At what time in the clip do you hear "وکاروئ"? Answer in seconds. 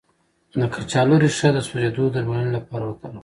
2.85-3.19